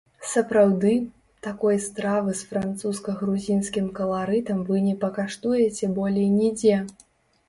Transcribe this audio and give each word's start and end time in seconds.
Сапраўды, 0.27 0.91
такой 1.47 1.75
стравы 1.87 2.31
з 2.39 2.47
французска-грузінскім 2.53 3.91
каларытам 3.99 4.63
вы 4.71 4.81
не 4.87 4.95
пакаштуеце 5.05 5.91
болей 5.99 6.27
нідзе. 6.39 6.79